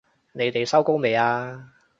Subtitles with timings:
[0.31, 1.73] 你哋收工未啊？